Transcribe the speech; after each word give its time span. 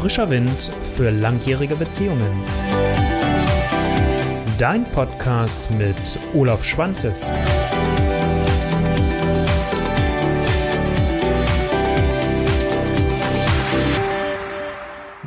Frischer 0.00 0.30
Wind 0.30 0.70
für 0.94 1.10
langjährige 1.10 1.74
Beziehungen. 1.74 2.44
Dein 4.56 4.84
Podcast 4.84 5.72
mit 5.72 6.20
Olaf 6.34 6.62
Schwantes. 6.62 7.26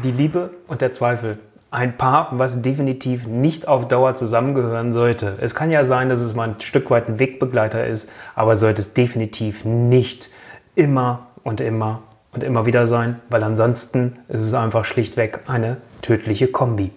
Die 0.01 0.11
Liebe 0.11 0.51
und 0.69 0.79
der 0.79 0.93
Zweifel. 0.93 1.39
Ein 1.69 1.97
Paar, 1.97 2.29
was 2.31 2.61
definitiv 2.61 3.27
nicht 3.27 3.67
auf 3.67 3.89
Dauer 3.89 4.15
zusammengehören 4.15 4.93
sollte. 4.93 5.37
Es 5.41 5.53
kann 5.53 5.69
ja 5.69 5.83
sein, 5.83 6.07
dass 6.07 6.21
es 6.21 6.33
mal 6.33 6.47
ein 6.47 6.61
Stück 6.61 6.89
weit 6.89 7.09
ein 7.09 7.19
Wegbegleiter 7.19 7.85
ist, 7.85 8.09
aber 8.35 8.55
sollte 8.55 8.79
es 8.79 8.93
definitiv 8.93 9.65
nicht 9.65 10.29
immer 10.75 11.27
und 11.43 11.59
immer 11.59 12.03
und 12.31 12.43
immer 12.43 12.65
wieder 12.65 12.87
sein, 12.87 13.19
weil 13.29 13.43
ansonsten 13.43 14.19
ist 14.29 14.41
es 14.41 14.53
einfach 14.53 14.85
schlichtweg 14.85 15.41
eine 15.47 15.77
tödliche 16.01 16.47
Kombi. 16.47 16.91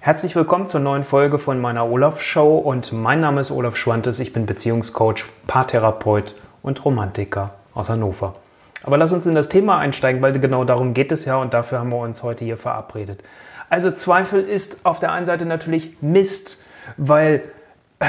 Herzlich 0.00 0.36
willkommen 0.36 0.68
zur 0.68 0.80
neuen 0.80 1.04
Folge 1.04 1.38
von 1.38 1.60
meiner 1.60 1.90
Olaf 1.90 2.22
Show 2.22 2.58
und 2.58 2.92
mein 2.92 3.20
Name 3.20 3.40
ist 3.40 3.50
Olaf 3.50 3.76
Schwantes. 3.76 4.18
Ich 4.20 4.32
bin 4.32 4.46
Beziehungscoach, 4.46 5.24
Paartherapeut 5.46 6.36
und 6.62 6.84
Romantiker 6.84 7.54
aus 7.74 7.90
Hannover. 7.90 8.36
Aber 8.82 8.96
lass 8.96 9.12
uns 9.12 9.26
in 9.26 9.34
das 9.34 9.48
Thema 9.48 9.78
einsteigen, 9.78 10.22
weil 10.22 10.32
genau 10.38 10.64
darum 10.64 10.94
geht 10.94 11.12
es 11.12 11.24
ja 11.24 11.36
und 11.36 11.52
dafür 11.52 11.80
haben 11.80 11.90
wir 11.90 11.98
uns 11.98 12.22
heute 12.22 12.44
hier 12.44 12.56
verabredet. 12.56 13.20
Also 13.68 13.90
Zweifel 13.90 14.44
ist 14.44 14.78
auf 14.84 15.00
der 15.00 15.12
einen 15.12 15.26
Seite 15.26 15.44
natürlich 15.44 15.96
Mist, 16.00 16.62
weil 16.96 17.42
äh, 17.98 18.06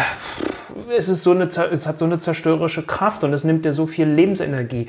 es, 0.96 1.10
ist 1.10 1.24
so 1.24 1.32
eine, 1.32 1.46
es 1.46 1.88
hat 1.88 1.98
so 1.98 2.05
eine 2.05 2.20
zerstörerische 2.20 2.86
Kraft 2.86 3.24
und 3.24 3.34
es 3.34 3.44
nimmt 3.44 3.66
dir 3.66 3.74
so 3.74 3.88
viel 3.88 4.08
Lebensenergie. 4.08 4.88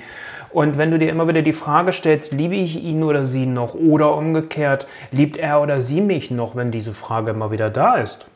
Und 0.50 0.78
wenn 0.78 0.90
du 0.90 0.98
dir 0.98 1.10
immer 1.10 1.28
wieder 1.28 1.42
die 1.42 1.52
Frage 1.52 1.92
stellst, 1.92 2.32
liebe 2.32 2.54
ich 2.54 2.82
ihn 2.82 3.02
oder 3.02 3.26
sie 3.26 3.46
noch 3.46 3.74
oder 3.74 4.16
umgekehrt, 4.16 4.86
liebt 5.10 5.36
er 5.36 5.60
oder 5.60 5.80
sie 5.80 6.00
mich 6.00 6.30
noch, 6.30 6.56
wenn 6.56 6.70
diese 6.70 6.94
Frage 6.94 7.32
immer 7.32 7.50
wieder 7.50 7.70
da 7.70 7.96
ist. 7.96 8.26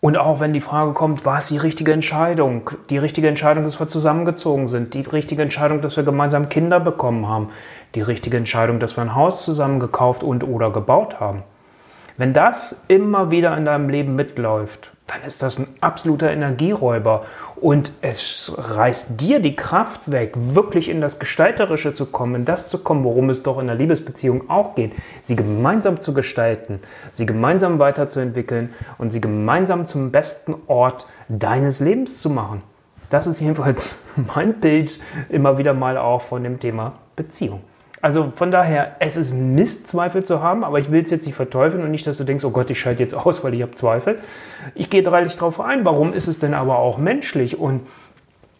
Und 0.00 0.16
auch 0.16 0.40
wenn 0.40 0.52
die 0.52 0.60
Frage 0.60 0.94
kommt, 0.94 1.24
war 1.24 1.38
es 1.38 1.46
die 1.46 1.58
richtige 1.58 1.92
Entscheidung? 1.92 2.70
Die 2.90 2.98
richtige 2.98 3.28
Entscheidung, 3.28 3.62
dass 3.62 3.78
wir 3.78 3.86
zusammengezogen 3.86 4.66
sind, 4.66 4.94
die 4.94 5.02
richtige 5.02 5.42
Entscheidung, 5.42 5.80
dass 5.80 5.96
wir 5.96 6.02
gemeinsam 6.02 6.48
Kinder 6.48 6.80
bekommen 6.80 7.28
haben, 7.28 7.50
die 7.94 8.02
richtige 8.02 8.36
Entscheidung, 8.36 8.80
dass 8.80 8.96
wir 8.96 9.02
ein 9.02 9.14
Haus 9.14 9.44
zusammen 9.44 9.78
gekauft 9.78 10.24
und 10.24 10.42
oder 10.42 10.70
gebaut 10.70 11.20
haben. 11.20 11.44
Wenn 12.16 12.32
das 12.32 12.74
immer 12.88 13.30
wieder 13.30 13.56
in 13.56 13.64
deinem 13.64 13.88
Leben 13.88 14.16
mitläuft, 14.16 14.90
dann 15.06 15.22
ist 15.24 15.40
das 15.40 15.58
ein 15.58 15.68
absoluter 15.80 16.32
Energieräuber 16.32 17.24
und 17.62 17.92
es 18.00 18.52
reißt 18.56 19.20
dir 19.20 19.38
die 19.38 19.54
Kraft 19.54 20.10
weg, 20.10 20.34
wirklich 20.36 20.88
in 20.88 21.00
das 21.00 21.20
Gestalterische 21.20 21.94
zu 21.94 22.06
kommen, 22.06 22.34
in 22.34 22.44
das 22.44 22.68
zu 22.68 22.78
kommen, 22.78 23.04
worum 23.04 23.30
es 23.30 23.44
doch 23.44 23.60
in 23.60 23.68
der 23.68 23.76
Liebesbeziehung 23.76 24.50
auch 24.50 24.74
geht, 24.74 24.92
sie 25.22 25.36
gemeinsam 25.36 26.00
zu 26.00 26.12
gestalten, 26.12 26.80
sie 27.12 27.24
gemeinsam 27.24 27.78
weiterzuentwickeln 27.78 28.70
und 28.98 29.12
sie 29.12 29.20
gemeinsam 29.20 29.86
zum 29.86 30.10
besten 30.10 30.56
Ort 30.66 31.06
deines 31.28 31.78
Lebens 31.78 32.20
zu 32.20 32.30
machen. 32.30 32.62
Das 33.10 33.28
ist 33.28 33.40
jedenfalls 33.40 33.94
mein 34.34 34.54
Bild 34.54 34.98
immer 35.28 35.56
wieder 35.56 35.72
mal 35.72 35.96
auch 35.96 36.22
von 36.22 36.42
dem 36.42 36.58
Thema 36.58 36.94
Beziehung. 37.14 37.60
Also 38.02 38.32
von 38.34 38.50
daher, 38.50 38.96
es 38.98 39.16
ist 39.16 39.32
Mist, 39.32 39.86
Zweifel 39.86 40.24
zu 40.24 40.42
haben, 40.42 40.64
aber 40.64 40.80
ich 40.80 40.90
will 40.90 41.02
es 41.02 41.10
jetzt 41.10 41.24
nicht 41.24 41.36
verteufeln 41.36 41.84
und 41.84 41.92
nicht, 41.92 42.06
dass 42.06 42.18
du 42.18 42.24
denkst, 42.24 42.44
oh 42.44 42.50
Gott, 42.50 42.68
ich 42.68 42.80
schalte 42.80 43.00
jetzt 43.00 43.14
aus, 43.14 43.44
weil 43.44 43.54
ich 43.54 43.62
habe 43.62 43.76
Zweifel. 43.76 44.18
Ich 44.74 44.90
gehe 44.90 45.04
dreilich 45.04 45.34
darauf 45.34 45.60
ein, 45.60 45.84
warum 45.84 46.12
ist 46.12 46.26
es 46.26 46.40
denn 46.40 46.52
aber 46.52 46.78
auch 46.78 46.98
menschlich 46.98 47.58
und 47.58 47.80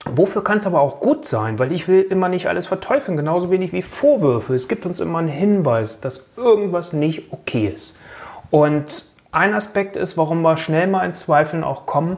Wofür 0.05 0.43
kann 0.43 0.59
es 0.59 0.67
aber 0.67 0.81
auch 0.81 0.99
gut 0.99 1.27
sein? 1.27 1.61
Weil 1.61 1.71
ich 1.71 1.87
will 1.87 2.03
immer 2.03 2.29
nicht 2.29 2.49
alles 2.49 2.67
verteufeln, 2.67 3.17
genauso 3.17 3.53
wenig 3.53 3.73
wie 3.73 3.83
Vorwürfe. 3.83 4.53
Es 4.53 4.67
gibt 4.67 4.85
uns 4.85 4.99
immer 4.99 5.21
einen 5.21 5.29
Hinweis, 5.29 6.01
dass 6.01 6.27
irgendwas 6.37 6.93
nicht 6.93 7.33
okay 7.33 7.73
ist. 7.73 7.97
Und 8.51 9.05
ein 9.31 9.55
Aspekt 9.55 9.97
ist, 9.97 10.19
warum 10.19 10.43
wir 10.43 10.57
schnell 10.57 10.89
mal 10.89 11.07
in 11.07 11.15
Zweifeln 11.15 11.63
auch 11.63 11.87
kommen. 11.87 12.17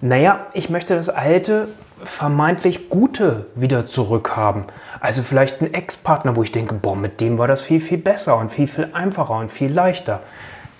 Naja, 0.00 0.46
ich 0.54 0.70
möchte 0.70 0.96
das 0.96 1.10
Alte 1.10 1.68
vermeintlich 2.04 2.88
Gute 2.88 3.46
wieder 3.54 3.86
zurückhaben. 3.86 4.64
Also 5.00 5.22
vielleicht 5.22 5.60
ein 5.60 5.72
Ex-Partner, 5.72 6.36
wo 6.36 6.42
ich 6.42 6.52
denke, 6.52 6.74
boah, 6.74 6.96
mit 6.96 7.20
dem 7.20 7.38
war 7.38 7.48
das 7.48 7.60
viel, 7.60 7.80
viel 7.80 7.98
besser 7.98 8.36
und 8.36 8.50
viel, 8.50 8.66
viel 8.66 8.88
einfacher 8.92 9.34
und 9.34 9.50
viel 9.50 9.72
leichter. 9.72 10.20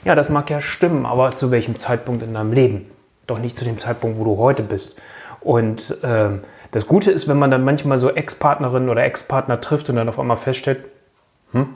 Ja, 0.05 0.15
das 0.15 0.29
mag 0.29 0.49
ja 0.51 0.61
stimmen, 0.61 1.07
aber 1.07 1.33
zu 1.33 1.51
welchem 1.51 1.79
Zeitpunkt 1.79 2.23
in 2.23 2.35
deinem 2.35 2.53
Leben? 2.53 2.87
Doch 3.27 3.39
nicht 3.39 3.57
zu 3.57 3.65
dem 3.65 3.79
Zeitpunkt, 3.79 4.19
wo 4.19 4.25
du 4.25 4.39
heute 4.39 4.63
bist. 4.63 4.99
Und 5.41 5.97
ähm, 6.03 6.43
das 6.71 6.87
Gute 6.87 7.11
ist, 7.11 7.29
wenn 7.29 7.39
man 7.39 7.51
dann 7.51 7.65
manchmal 7.65 7.99
so 7.99 8.11
Ex-Partnerinnen 8.11 8.89
oder 8.89 9.05
Ex-Partner 9.05 9.61
trifft 9.61 9.89
und 9.91 9.97
dann 9.97 10.09
auf 10.09 10.19
einmal 10.19 10.37
feststellt, 10.37 10.85
hm, 11.53 11.69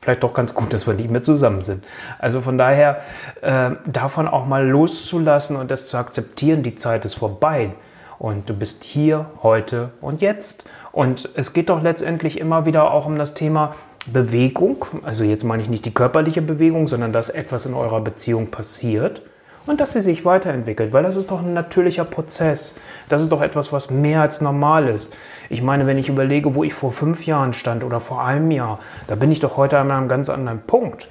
vielleicht 0.00 0.22
doch 0.22 0.32
ganz 0.34 0.54
gut, 0.54 0.72
dass 0.72 0.86
wir 0.86 0.94
nicht 0.94 1.10
mehr 1.10 1.22
zusammen 1.22 1.62
sind. 1.62 1.84
Also 2.18 2.40
von 2.40 2.56
daher 2.56 3.00
äh, 3.42 3.70
davon 3.86 4.28
auch 4.28 4.46
mal 4.46 4.66
loszulassen 4.66 5.56
und 5.56 5.70
das 5.70 5.88
zu 5.88 5.98
akzeptieren, 5.98 6.62
die 6.62 6.76
Zeit 6.76 7.04
ist 7.04 7.14
vorbei. 7.14 7.72
Und 8.18 8.48
du 8.48 8.54
bist 8.54 8.84
hier, 8.84 9.26
heute 9.42 9.90
und 10.00 10.22
jetzt. 10.22 10.68
Und 10.92 11.28
es 11.34 11.52
geht 11.52 11.70
doch 11.70 11.82
letztendlich 11.82 12.38
immer 12.38 12.66
wieder 12.66 12.90
auch 12.90 13.06
um 13.06 13.16
das 13.16 13.34
Thema 13.34 13.74
Bewegung. 14.12 14.84
Also 15.04 15.24
jetzt 15.24 15.44
meine 15.44 15.62
ich 15.62 15.68
nicht 15.68 15.84
die 15.84 15.94
körperliche 15.94 16.42
Bewegung, 16.42 16.86
sondern 16.86 17.12
dass 17.12 17.28
etwas 17.28 17.66
in 17.66 17.74
eurer 17.74 18.00
Beziehung 18.00 18.48
passiert 18.48 19.22
und 19.66 19.80
dass 19.80 19.92
sie 19.92 20.00
sich 20.00 20.24
weiterentwickelt, 20.24 20.92
weil 20.92 21.02
das 21.02 21.16
ist 21.16 21.30
doch 21.30 21.40
ein 21.40 21.52
natürlicher 21.52 22.04
Prozess. 22.04 22.74
Das 23.08 23.22
ist 23.22 23.30
doch 23.30 23.42
etwas, 23.42 23.72
was 23.72 23.90
mehr 23.90 24.22
als 24.22 24.40
normal 24.40 24.88
ist. 24.88 25.14
Ich 25.50 25.62
meine, 25.62 25.86
wenn 25.86 25.98
ich 25.98 26.08
überlege, 26.08 26.54
wo 26.54 26.64
ich 26.64 26.74
vor 26.74 26.90
fünf 26.90 27.26
Jahren 27.26 27.52
stand 27.52 27.84
oder 27.84 28.00
vor 28.00 28.24
einem 28.24 28.50
Jahr, 28.50 28.78
da 29.06 29.14
bin 29.14 29.30
ich 29.30 29.40
doch 29.40 29.56
heute 29.56 29.78
an 29.78 29.90
einem 29.90 30.08
ganz 30.08 30.30
anderen 30.30 30.60
Punkt. 30.60 31.08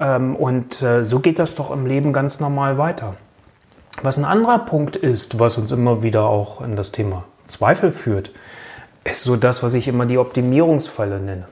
Ähm, 0.00 0.34
und 0.34 0.82
äh, 0.82 1.04
so 1.04 1.20
geht 1.20 1.38
das 1.38 1.54
doch 1.54 1.70
im 1.70 1.86
Leben 1.86 2.12
ganz 2.12 2.40
normal 2.40 2.78
weiter. 2.78 3.14
Was 4.02 4.16
ein 4.16 4.24
anderer 4.24 4.60
Punkt 4.60 4.96
ist, 4.96 5.38
was 5.38 5.58
uns 5.58 5.72
immer 5.72 6.02
wieder 6.02 6.24
auch 6.24 6.62
in 6.62 6.74
das 6.74 6.90
Thema 6.90 7.24
Zweifel 7.44 7.92
führt, 7.92 8.30
ist 9.04 9.24
so 9.24 9.36
das, 9.36 9.62
was 9.62 9.74
ich 9.74 9.88
immer 9.88 10.06
die 10.06 10.16
Optimierungsfalle 10.16 11.20
nenne. 11.20 11.44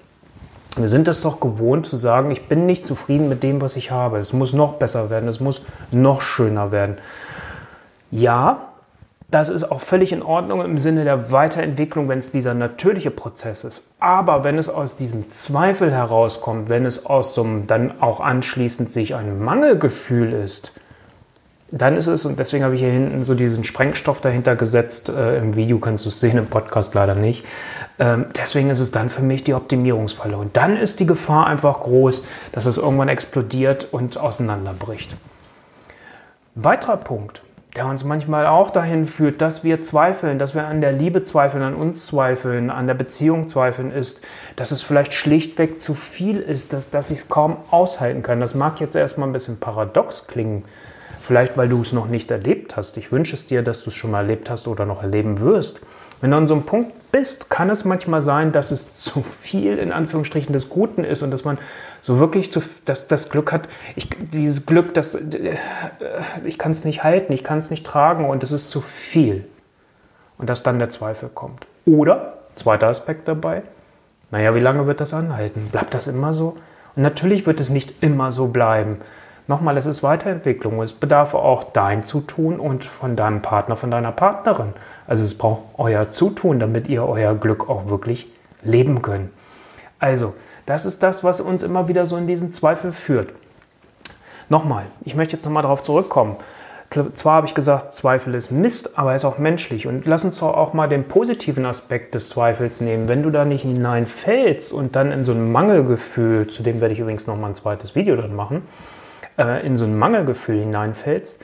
Wir 0.77 0.89
sind 0.89 1.09
es 1.09 1.21
doch 1.21 1.41
gewohnt 1.41 1.85
zu 1.85 1.97
sagen, 1.97 2.31
ich 2.31 2.49
bin 2.49 2.65
nicht 2.65 2.87
zufrieden 2.87 3.29
mit 3.29 3.43
dem, 3.43 3.61
was 3.61 3.77
ich 3.77 3.91
habe. 3.91 4.17
Es 4.17 4.33
muss 4.33 4.55
noch 4.55 4.75
besser 4.75 5.11
werden, 5.11 5.29
es 5.29 5.41
muss 5.41 5.67
noch 5.91 6.23
schöner 6.23 6.73
werden. 6.73 6.97
Ja, 8.11 8.69
das 9.31 9.51
ist 9.51 9.71
auch 9.71 9.83
völlig 9.83 10.13
in 10.13 10.23
Ordnung 10.23 10.65
im 10.65 10.79
Sinne 10.79 11.05
der 11.05 11.31
Weiterentwicklung, 11.31 12.09
wenn 12.09 12.19
es 12.19 12.31
dieser 12.31 12.55
natürliche 12.55 13.11
Prozess 13.11 13.65
ist. 13.65 13.87
Aber 13.99 14.43
wenn 14.43 14.57
es 14.57 14.71
aus 14.71 14.97
diesem 14.97 15.31
Zweifel 15.31 15.93
herauskommt, 15.93 16.71
wenn 16.71 16.87
es 16.87 17.05
aus 17.05 17.35
so 17.35 17.43
einem 17.43 17.67
dann 17.67 18.01
auch 18.01 18.21
anschließend 18.21 18.91
sich 18.91 19.15
ein 19.15 19.39
Mangelgefühl 19.39 20.33
ist, 20.33 20.73
dann 21.71 21.97
ist 21.97 22.07
es, 22.07 22.25
und 22.25 22.39
deswegen 22.39 22.65
habe 22.65 22.75
ich 22.75 22.81
hier 22.81 22.91
hinten 22.91 23.25
so 23.25 23.35
diesen 23.35 23.63
Sprengstoff 23.63 24.21
dahinter 24.21 24.57
gesetzt, 24.57 25.11
äh, 25.11 25.39
im 25.39 25.55
Video 25.55 25.79
kannst 25.79 26.05
du 26.05 26.09
es 26.09 26.19
sehen, 26.19 26.39
im 26.39 26.47
Podcast 26.47 26.95
leider 26.95 27.15
nicht. 27.15 27.45
Ähm, 27.99 28.27
deswegen 28.37 28.71
ist 28.71 28.81
es 28.81 28.91
dann 28.91 29.11
für 29.11 29.23
mich 29.23 29.45
die 29.45 29.55
Optimierungsfalle. 29.55 30.37
Und 30.37 30.57
dann 30.57 30.77
ist 30.77 30.99
die 31.01 31.07
Gefahr 31.07 31.47
einfach 31.47 31.81
groß, 31.81 32.25
dass 32.53 32.65
es 32.65 32.79
irgendwann 32.79 33.09
explodiert 33.09 33.89
und 33.91 34.17
auseinanderbricht. 34.17 35.15
Weiterer 36.55 36.97
Punkt, 36.97 37.43
der 37.77 37.87
uns 37.87 38.03
manchmal 38.03 38.47
auch 38.47 38.71
dahin 38.71 39.05
führt, 39.05 39.43
dass 39.43 39.63
wir 39.63 39.83
zweifeln, 39.83 40.39
dass 40.39 40.55
wir 40.55 40.67
an 40.67 40.81
der 40.81 40.93
Liebe 40.93 41.23
zweifeln, 41.23 41.63
an 41.63 41.75
uns 41.75 42.07
zweifeln, 42.07 42.71
an 42.71 42.87
der 42.87 42.95
Beziehung 42.95 43.47
zweifeln, 43.47 43.93
ist, 43.93 44.23
dass 44.57 44.71
es 44.71 44.81
vielleicht 44.81 45.13
schlichtweg 45.13 45.83
zu 45.83 45.93
viel 45.93 46.39
ist, 46.39 46.73
dass, 46.73 46.89
dass 46.89 47.11
ich 47.11 47.19
es 47.19 47.29
kaum 47.29 47.59
aushalten 47.71 48.23
kann. 48.23 48.41
Das 48.41 48.55
mag 48.55 48.81
jetzt 48.81 48.97
erstmal 48.97 49.29
ein 49.29 49.33
bisschen 49.33 49.61
paradox 49.61 50.27
klingen, 50.27 50.65
Vielleicht, 51.29 51.59
weil 51.59 51.69
du 51.69 51.83
es 51.83 51.93
noch 51.93 52.09
nicht 52.09 52.31
erlebt 52.31 52.79
hast. 52.79 52.97
Ich 52.97 53.13
wünsche 53.13 53.35
es 53.35 53.45
dir, 53.45 53.63
dass 53.63 53.85
du 53.85 53.91
es 53.91 53.97
schon 53.97 54.13
mal 54.13 54.21
erlebt 54.21 54.49
hast 54.49 54.67
oder 54.67 54.87
noch 54.87 55.03
erleben 55.03 55.41
wirst. 55.41 55.79
Wenn 56.23 56.31
du 56.31 56.39
an 56.39 56.47
so 56.47 56.55
einem 56.55 56.63
Punkt 56.63 57.13
bist, 57.13 57.51
kann 57.51 57.69
es 57.69 57.85
manchmal 57.85 58.23
sein, 58.23 58.51
dass 58.51 58.71
es 58.71 58.95
zu 58.95 59.23
viel 59.23 59.77
in 59.77 59.93
Anführungsstrichen 59.93 60.55
des 60.55 60.71
Guten 60.71 61.05
ist 61.05 61.21
und 61.21 61.31
dass 61.31 61.45
man 61.45 61.59
so 62.01 62.19
wirklich 62.19 62.51
zu, 62.51 62.63
dass 62.87 63.09
das 63.09 63.29
Glück 63.29 63.53
hat, 63.53 63.69
ich, 63.95 64.09
dieses 64.33 64.65
Glück, 64.65 64.95
das, 64.95 65.17
äh, 65.17 65.59
ich 66.47 66.57
kann 66.57 66.73
es 66.73 66.87
nicht 66.87 67.05
halten, 67.05 67.31
ich 67.35 67.45
kann 67.45 67.59
es 67.59 67.69
nicht 67.69 67.85
tragen 67.85 68.25
und 68.25 68.43
es 68.43 68.53
ist 68.53 68.71
zu 68.71 68.81
viel. 68.81 69.45
Und 70.39 70.49
dass 70.49 70.63
dann 70.63 70.79
der 70.79 70.89
Zweifel 70.89 71.29
kommt. 71.29 71.67
Oder, 71.85 72.39
zweiter 72.55 72.87
Aspekt 72.87 73.29
dabei, 73.29 73.65
naja, 74.31 74.55
wie 74.55 74.61
lange 74.61 74.87
wird 74.87 75.03
das 75.03 75.13
anhalten? 75.13 75.69
Bleibt 75.73 75.93
das 75.93 76.07
immer 76.07 76.33
so? 76.33 76.57
Und 76.97 77.03
natürlich 77.03 77.45
wird 77.45 77.61
es 77.61 77.69
nicht 77.69 78.03
immer 78.03 78.33
so 78.33 78.47
bleiben. 78.47 79.03
Nochmal, 79.49 79.79
es 79.79 79.87
ist 79.87 80.03
Weiterentwicklung. 80.03 80.83
Es 80.83 80.93
bedarf 80.93 81.33
auch 81.33 81.65
dein 81.73 82.05
Zutun 82.05 82.61
und 82.61 82.85
von 82.85 83.17
deinem 83.17 83.41
Partner, 83.41 83.77
von 83.77 83.91
deiner 83.91 84.13
Partnerin. 84.13 84.75
Also 85.07 85.25
es 85.25 85.39
braucht 85.39 85.63
euer 85.79 86.11
Zutun, 86.11 86.61
damit 86.61 86.87
ihr 86.87 87.03
euer 87.03 87.35
Glück 87.35 87.71
auch 87.71 87.89
wirklich 87.89 88.31
leben 88.63 89.01
könnt. 89.01 89.31
Also, 89.99 90.35
das 90.67 90.85
ist 90.85 91.03
das, 91.03 91.25
was 91.25 91.41
uns 91.41 91.63
immer 91.63 91.89
wieder 91.89 92.05
so 92.05 92.19
in 92.19 92.27
diesen 92.27 92.53
Zweifel 92.53 92.93
führt. 92.93 93.31
Nochmal, 94.51 94.85
ich 95.07 95.17
möchte 95.17 95.33
jetzt 95.33 95.47
nochmal 95.47 95.63
darauf 95.63 95.83
zurückkommen. 95.83 96.37
Zwar 97.15 97.37
habe 97.37 97.47
ich 97.47 97.55
gesagt, 97.55 97.95
Zweifel 97.95 98.35
ist 98.35 98.51
Mist, 98.51 98.99
aber 98.99 99.11
er 99.11 99.17
ist 99.17 99.25
auch 99.25 99.39
menschlich. 99.39 99.87
Und 99.87 100.05
lass 100.07 100.25
uns 100.25 100.41
doch 100.41 100.55
auch 100.55 100.75
mal 100.75 100.89
den 100.89 101.05
positiven 101.05 101.65
Aspekt 101.65 102.15
des 102.15 102.29
Zweifels 102.29 102.83
nehmen. 102.83 103.09
Wenn 103.09 103.23
du 103.23 103.31
da 103.31 103.47
nicht 103.47 103.63
hineinfällst 103.63 104.75
und 104.75 104.95
dann 104.95 105.11
in 105.11 105.25
so 105.25 105.33
ein 105.33 105.53
Mangelgefühl, 105.53 106.49
zu 106.49 106.63
dem 106.63 106.83
werde 106.83 106.93
ich 106.93 107.01
übrigens 107.01 107.27
noch 107.27 107.37
mal 107.37 107.49
ein 107.49 107.55
zweites 107.55 107.95
Video 107.95 108.17
dann 108.17 108.37
machen, 108.37 108.63
äh, 109.39 109.65
in 109.67 109.77
so 109.77 109.85
ein 109.85 109.99
Mangelgefühl 109.99 110.59
hineinfällst, 110.59 111.43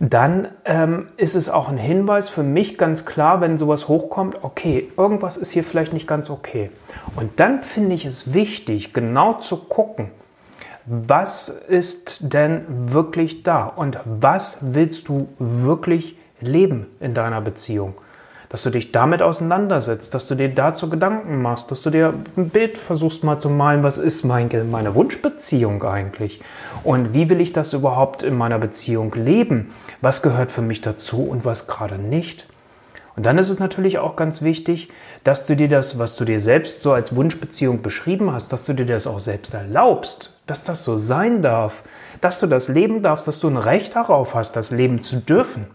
dann 0.00 0.48
ähm, 0.64 1.08
ist 1.16 1.36
es 1.36 1.48
auch 1.48 1.68
ein 1.68 1.76
Hinweis 1.76 2.28
für 2.28 2.42
mich 2.42 2.76
ganz 2.76 3.04
klar, 3.04 3.40
wenn 3.40 3.58
sowas 3.58 3.86
hochkommt, 3.86 4.42
okay, 4.42 4.90
irgendwas 4.96 5.36
ist 5.36 5.52
hier 5.52 5.62
vielleicht 5.62 5.92
nicht 5.92 6.08
ganz 6.08 6.28
okay. 6.28 6.70
Und 7.14 7.38
dann 7.38 7.62
finde 7.62 7.94
ich 7.94 8.04
es 8.04 8.34
wichtig, 8.34 8.92
genau 8.92 9.34
zu 9.34 9.56
gucken, 9.56 10.10
was 10.86 11.48
ist 11.48 12.32
denn 12.32 12.64
wirklich 12.68 13.44
da 13.44 13.66
und 13.66 14.00
was 14.04 14.58
willst 14.60 15.06
du 15.06 15.28
wirklich 15.38 16.16
leben 16.40 16.86
in 16.98 17.14
deiner 17.14 17.40
Beziehung? 17.40 17.94
Dass 18.52 18.64
du 18.64 18.70
dich 18.70 18.92
damit 18.92 19.22
auseinandersetzt, 19.22 20.12
dass 20.12 20.26
du 20.26 20.34
dir 20.34 20.50
dazu 20.50 20.90
Gedanken 20.90 21.40
machst, 21.40 21.70
dass 21.70 21.80
du 21.80 21.88
dir 21.88 22.12
ein 22.36 22.50
Bild 22.50 22.76
versuchst 22.76 23.24
mal 23.24 23.38
zu 23.38 23.48
malen, 23.48 23.82
was 23.82 23.96
ist 23.96 24.24
meine, 24.24 24.64
meine 24.64 24.94
Wunschbeziehung 24.94 25.82
eigentlich 25.82 26.42
und 26.84 27.14
wie 27.14 27.30
will 27.30 27.40
ich 27.40 27.54
das 27.54 27.72
überhaupt 27.72 28.22
in 28.22 28.36
meiner 28.36 28.58
Beziehung 28.58 29.14
leben? 29.14 29.72
Was 30.02 30.20
gehört 30.20 30.52
für 30.52 30.60
mich 30.60 30.82
dazu 30.82 31.22
und 31.22 31.46
was 31.46 31.66
gerade 31.66 31.96
nicht? 31.96 32.46
Und 33.16 33.24
dann 33.24 33.38
ist 33.38 33.48
es 33.48 33.58
natürlich 33.58 33.98
auch 33.98 34.16
ganz 34.16 34.42
wichtig, 34.42 34.90
dass 35.24 35.46
du 35.46 35.56
dir 35.56 35.68
das, 35.68 35.98
was 35.98 36.16
du 36.16 36.26
dir 36.26 36.38
selbst 36.38 36.82
so 36.82 36.92
als 36.92 37.16
Wunschbeziehung 37.16 37.80
beschrieben 37.80 38.32
hast, 38.32 38.52
dass 38.52 38.66
du 38.66 38.74
dir 38.74 38.84
das 38.84 39.06
auch 39.06 39.20
selbst 39.20 39.54
erlaubst, 39.54 40.38
dass 40.46 40.62
das 40.62 40.84
so 40.84 40.98
sein 40.98 41.40
darf, 41.40 41.82
dass 42.20 42.38
du 42.38 42.46
das 42.46 42.68
leben 42.68 43.00
darfst, 43.00 43.26
dass 43.26 43.40
du 43.40 43.48
ein 43.48 43.56
Recht 43.56 43.96
darauf 43.96 44.34
hast, 44.34 44.56
das 44.56 44.70
leben 44.70 45.02
zu 45.02 45.16
dürfen. 45.16 45.66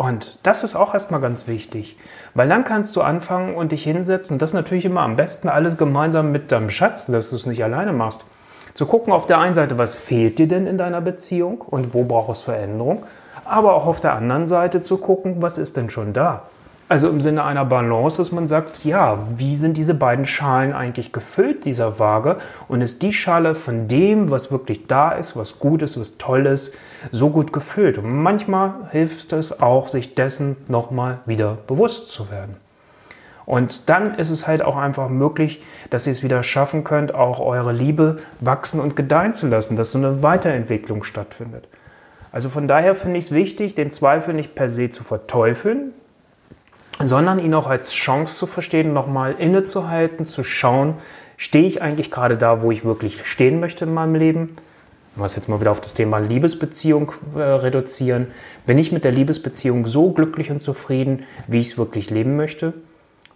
Und 0.00 0.38
das 0.44 0.64
ist 0.64 0.76
auch 0.76 0.94
erstmal 0.94 1.20
ganz 1.20 1.46
wichtig, 1.46 1.98
weil 2.32 2.48
dann 2.48 2.64
kannst 2.64 2.96
du 2.96 3.02
anfangen 3.02 3.54
und 3.54 3.70
dich 3.70 3.84
hinsetzen, 3.84 4.36
und 4.36 4.40
das 4.40 4.54
natürlich 4.54 4.86
immer 4.86 5.02
am 5.02 5.14
besten 5.14 5.50
alles 5.50 5.76
gemeinsam 5.76 6.32
mit 6.32 6.50
deinem 6.50 6.70
Schatz, 6.70 7.04
dass 7.04 7.28
du 7.28 7.36
es 7.36 7.44
nicht 7.44 7.62
alleine 7.62 7.92
machst. 7.92 8.24
Zu 8.72 8.86
gucken 8.86 9.12
auf 9.12 9.26
der 9.26 9.36
einen 9.36 9.54
Seite, 9.54 9.76
was 9.76 9.96
fehlt 9.96 10.38
dir 10.38 10.48
denn 10.48 10.66
in 10.66 10.78
deiner 10.78 11.02
Beziehung 11.02 11.60
und 11.60 11.92
wo 11.92 12.04
brauchst 12.04 12.40
du 12.40 12.52
Veränderung, 12.52 13.02
aber 13.44 13.74
auch 13.74 13.84
auf 13.84 14.00
der 14.00 14.14
anderen 14.14 14.46
Seite 14.46 14.80
zu 14.80 14.96
gucken, 14.96 15.42
was 15.42 15.58
ist 15.58 15.76
denn 15.76 15.90
schon 15.90 16.14
da. 16.14 16.44
Also 16.90 17.08
im 17.08 17.20
Sinne 17.20 17.44
einer 17.44 17.64
Balance, 17.64 18.16
dass 18.16 18.32
man 18.32 18.48
sagt, 18.48 18.84
ja, 18.84 19.18
wie 19.36 19.56
sind 19.56 19.76
diese 19.76 19.94
beiden 19.94 20.24
Schalen 20.24 20.72
eigentlich 20.72 21.12
gefüllt, 21.12 21.64
dieser 21.64 22.00
Waage? 22.00 22.38
Und 22.66 22.80
ist 22.80 23.02
die 23.02 23.12
Schale 23.12 23.54
von 23.54 23.86
dem, 23.86 24.32
was 24.32 24.50
wirklich 24.50 24.88
da 24.88 25.12
ist, 25.12 25.36
was 25.36 25.60
gut 25.60 25.82
ist, 25.82 26.00
was 26.00 26.18
toll 26.18 26.46
ist, 26.46 26.74
so 27.12 27.30
gut 27.30 27.52
gefüllt? 27.52 27.96
Und 27.96 28.10
manchmal 28.24 28.74
hilft 28.90 29.32
es 29.32 29.60
auch, 29.62 29.86
sich 29.86 30.16
dessen 30.16 30.56
nochmal 30.66 31.20
wieder 31.26 31.58
bewusst 31.68 32.10
zu 32.10 32.28
werden. 32.28 32.56
Und 33.46 33.88
dann 33.88 34.16
ist 34.16 34.30
es 34.30 34.48
halt 34.48 34.60
auch 34.60 34.76
einfach 34.76 35.08
möglich, 35.08 35.62
dass 35.90 36.08
ihr 36.08 36.10
es 36.10 36.24
wieder 36.24 36.42
schaffen 36.42 36.82
könnt, 36.82 37.14
auch 37.14 37.38
eure 37.38 37.72
Liebe 37.72 38.16
wachsen 38.40 38.80
und 38.80 38.96
gedeihen 38.96 39.34
zu 39.34 39.46
lassen, 39.46 39.76
dass 39.76 39.92
so 39.92 39.98
eine 39.98 40.24
Weiterentwicklung 40.24 41.04
stattfindet. 41.04 41.68
Also 42.32 42.48
von 42.48 42.66
daher 42.66 42.96
finde 42.96 43.18
ich 43.18 43.26
es 43.26 43.30
wichtig, 43.30 43.76
den 43.76 43.92
Zweifel 43.92 44.34
nicht 44.34 44.56
per 44.56 44.68
se 44.68 44.90
zu 44.90 45.04
verteufeln, 45.04 45.92
sondern 47.02 47.38
ihn 47.38 47.54
auch 47.54 47.68
als 47.68 47.92
Chance 47.92 48.36
zu 48.36 48.46
verstehen, 48.46 48.92
nochmal 48.92 49.34
innezuhalten, 49.38 50.26
zu 50.26 50.42
schauen, 50.44 50.94
stehe 51.36 51.66
ich 51.66 51.82
eigentlich 51.82 52.10
gerade 52.10 52.36
da, 52.36 52.62
wo 52.62 52.70
ich 52.70 52.84
wirklich 52.84 53.24
stehen 53.26 53.60
möchte 53.60 53.84
in 53.84 53.94
meinem 53.94 54.14
Leben? 54.14 54.56
Wenn 55.14 55.24
wir 55.24 55.28
jetzt 55.28 55.48
mal 55.48 55.60
wieder 55.60 55.70
auf 55.70 55.80
das 55.80 55.94
Thema 55.94 56.18
Liebesbeziehung 56.18 57.12
äh, 57.34 57.40
reduzieren. 57.40 58.28
Bin 58.66 58.78
ich 58.78 58.92
mit 58.92 59.04
der 59.04 59.12
Liebesbeziehung 59.12 59.86
so 59.86 60.12
glücklich 60.12 60.50
und 60.50 60.60
zufrieden, 60.60 61.24
wie 61.48 61.58
ich 61.58 61.72
es 61.72 61.78
wirklich 61.78 62.10
leben 62.10 62.36
möchte? 62.36 62.74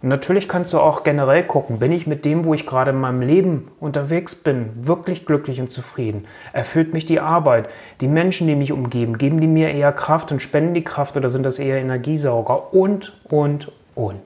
Natürlich 0.01 0.47
kannst 0.47 0.73
du 0.73 0.79
auch 0.79 1.03
generell 1.03 1.43
gucken, 1.43 1.79
bin 1.79 1.91
ich 1.91 2.05
mit 2.05 2.25
dem, 2.25 2.45
wo 2.45 2.53
ich 2.53 2.67
gerade 2.67 2.91
in 2.91 2.99
meinem 2.99 3.21
Leben 3.21 3.71
unterwegs 3.79 4.35
bin, 4.35 4.69
wirklich 4.87 5.25
glücklich 5.25 5.59
und 5.59 5.71
zufrieden? 5.71 6.25
Erfüllt 6.53 6.93
mich 6.93 7.05
die 7.05 7.19
Arbeit? 7.19 7.69
Die 8.01 8.07
Menschen, 8.07 8.47
die 8.47 8.55
mich 8.55 8.71
umgeben, 8.71 9.17
geben 9.17 9.39
die 9.39 9.47
mir 9.47 9.71
eher 9.71 9.93
Kraft 9.93 10.31
und 10.31 10.41
spenden 10.41 10.73
die 10.73 10.83
Kraft 10.83 11.17
oder 11.17 11.29
sind 11.29 11.43
das 11.43 11.59
eher 11.59 11.77
Energiesauger? 11.77 12.73
Und, 12.73 13.13
und, 13.29 13.71
und. 13.95 14.21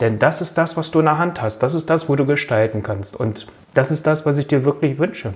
Denn 0.00 0.18
das 0.18 0.40
ist 0.40 0.58
das, 0.58 0.76
was 0.76 0.90
du 0.90 0.98
in 0.98 1.06
der 1.06 1.18
Hand 1.18 1.40
hast. 1.40 1.60
Das 1.60 1.74
ist 1.74 1.88
das, 1.88 2.08
wo 2.08 2.16
du 2.16 2.26
gestalten 2.26 2.82
kannst. 2.82 3.14
Und 3.14 3.46
das 3.74 3.90
ist 3.90 4.06
das, 4.06 4.26
was 4.26 4.38
ich 4.38 4.46
dir 4.46 4.64
wirklich 4.64 4.98
wünsche. 4.98 5.34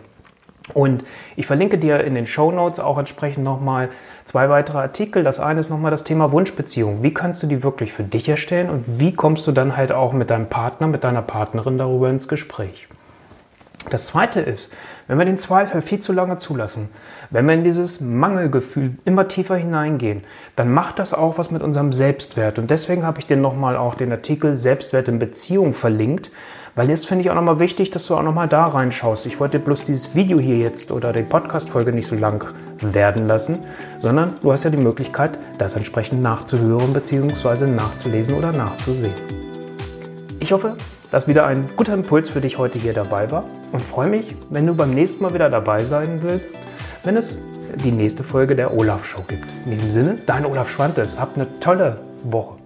Und 0.75 1.05
ich 1.37 1.46
verlinke 1.46 1.78
dir 1.78 2.05
in 2.05 2.14
den 2.14 2.26
Show 2.26 2.52
Notes 2.52 2.81
auch 2.81 2.99
entsprechend 2.99 3.44
nochmal 3.44 3.88
zwei 4.25 4.49
weitere 4.49 4.78
Artikel. 4.78 5.25
Das 5.25 5.40
eine 5.40 5.61
ist 5.61 5.70
nochmal 5.70 5.90
das 5.90 6.05
Thema 6.05 6.32
Wunschbeziehung. 6.32 7.02
Wie 7.02 7.14
kannst 7.14 7.43
du 7.43 7.46
die 7.46 7.62
wirklich 7.62 7.93
für 7.93 8.05
dich 8.05 8.28
erstellen 8.28 8.70
und 8.70 8.84
wie 8.87 9.12
kommst 9.12 9.46
du 9.46 9.52
dann 9.52 9.76
halt 9.76 9.93
auch 9.93 10.12
mit 10.12 10.31
deinem 10.31 10.49
Partner, 10.49 10.87
mit 10.87 11.05
deiner 11.05 11.22
Partnerin 11.22 11.78
darüber 11.78 12.11
ins 12.11 12.28
Gespräch? 12.28 12.88
Das 13.88 14.06
zweite 14.06 14.40
ist, 14.40 14.75
wenn 15.08 15.19
wir 15.19 15.25
den 15.25 15.38
Zweifel 15.38 15.81
viel 15.81 16.00
zu 16.00 16.12
lange 16.12 16.37
zulassen, 16.37 16.90
wenn 17.31 17.46
wir 17.46 17.55
in 17.55 17.64
dieses 17.64 18.00
Mangelgefühl 18.00 18.99
immer 19.05 19.26
tiefer 19.26 19.56
hineingehen, 19.56 20.22
dann 20.55 20.70
macht 20.70 20.99
das 20.99 21.14
auch 21.14 21.38
was 21.38 21.50
mit 21.50 21.62
unserem 21.62 21.93
Selbstwert. 21.93 22.58
Und 22.58 22.70
deswegen 22.70 23.05
habe 23.05 23.20
ich 23.20 23.26
dir 23.26 23.38
nochmal 23.38 23.76
auch 23.76 23.94
den 23.94 24.12
Artikel 24.12 24.55
Selbstwert 24.55 25.08
in 25.08 25.19
Beziehung 25.19 25.72
verlinkt, 25.72 26.31
weil 26.75 26.88
jetzt 26.88 27.06
finde 27.06 27.22
ich 27.22 27.31
auch 27.31 27.34
nochmal 27.34 27.58
wichtig, 27.58 27.90
dass 27.90 28.06
du 28.06 28.14
auch 28.14 28.22
nochmal 28.22 28.49
da 28.49 28.67
reinschaust. 28.67 29.26
Ich 29.26 29.40
wollte 29.40 29.58
bloß 29.58 29.84
dieses 29.84 30.14
Video 30.14 30.38
hier 30.38 30.56
jetzt 30.56 30.90
oder 30.90 31.12
die 31.12 31.22
Podcast-Folge 31.22 31.93
nicht 31.93 32.06
so 32.06 32.14
lang 32.14 32.44
werden 32.81 33.26
lassen, 33.26 33.61
sondern 33.99 34.37
du 34.43 34.52
hast 34.52 34.64
ja 34.64 34.70
die 34.70 34.76
Möglichkeit, 34.76 35.32
das 35.58 35.75
entsprechend 35.75 36.22
nachzuhören 36.22 36.93
bzw. 36.93 37.67
nachzulesen 37.67 38.34
oder 38.34 38.52
nachzusehen. 38.52 39.14
Ich 40.38 40.52
hoffe, 40.52 40.76
dass 41.11 41.28
wieder 41.28 41.46
ein 41.46 41.69
guter 41.76 41.94
Impuls 41.94 42.31
für 42.31 42.40
dich 42.40 42.58
heute 42.58 42.78
hier 42.78 42.93
dabei 42.93 43.31
war 43.31 43.44
und 43.72 43.82
freue 43.82 44.08
mich, 44.08 44.37
wenn 44.49 44.67
du 44.67 44.75
beim 44.75 44.94
nächsten 44.94 45.22
Mal 45.22 45.34
wieder 45.34 45.50
dabei 45.50 45.84
sein 45.84 46.20
willst, 46.22 46.58
wenn 47.05 47.17
es 47.17 47.38
die 47.84 47.93
nächste 47.93 48.25
Folge 48.25 48.55
der 48.55 48.76
Olaf 48.76 49.05
Show 49.05 49.22
gibt. 49.26 49.52
In 49.64 49.70
diesem 49.70 49.90
Sinne, 49.90 50.19
dein 50.26 50.46
Olaf 50.46 50.70
Schwantes. 50.70 51.20
Habt 51.20 51.37
eine 51.37 51.46
tolle 51.61 51.99
Woche. 52.25 52.60